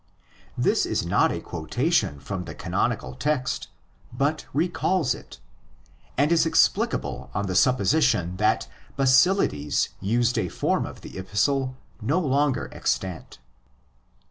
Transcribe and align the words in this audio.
This 0.57 0.87
is 0.87 1.05
not 1.05 1.31
a 1.31 1.39
quotation 1.39 2.19
from 2.19 2.45
the 2.45 2.55
canonical 2.55 3.13
text, 3.13 3.67
but 4.11 4.47
recalls 4.51 5.13
it, 5.13 5.39
and 6.17 6.31
is 6.31 6.43
explicable 6.43 7.29
on 7.35 7.45
the 7.45 7.53
supposition 7.53 8.37
that 8.37 8.67
Basilides 8.97 9.89
used 9.99 10.39
a 10.39 10.49
form 10.49 10.87
of 10.87 11.01
the 11.01 11.19
Epistle 11.19 11.77
no 12.01 12.17
longer 12.19 12.67
extant. 12.71 13.37